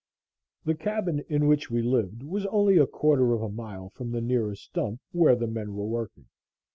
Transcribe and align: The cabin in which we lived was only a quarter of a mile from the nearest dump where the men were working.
The 0.65 0.73
cabin 0.73 1.23
in 1.29 1.45
which 1.45 1.69
we 1.69 1.83
lived 1.83 2.23
was 2.23 2.47
only 2.47 2.79
a 2.79 2.87
quarter 2.87 3.33
of 3.35 3.43
a 3.43 3.49
mile 3.49 3.89
from 3.91 4.09
the 4.11 4.19
nearest 4.19 4.73
dump 4.73 4.99
where 5.11 5.35
the 5.35 5.45
men 5.45 5.75
were 5.75 5.85
working. 5.85 6.25